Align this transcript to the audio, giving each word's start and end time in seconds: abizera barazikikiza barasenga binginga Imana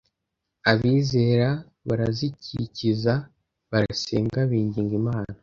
abizera 0.71 1.49
barazikikiza 1.87 3.13
barasenga 3.71 4.39
binginga 4.49 4.93
Imana 5.01 5.33